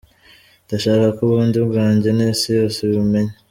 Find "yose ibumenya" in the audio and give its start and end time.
2.57-3.33